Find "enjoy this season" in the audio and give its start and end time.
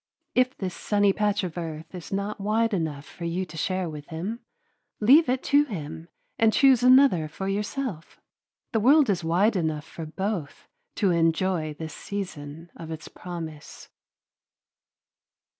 11.11-12.71